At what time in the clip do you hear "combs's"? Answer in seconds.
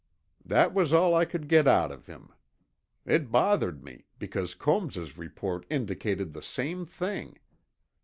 4.55-5.15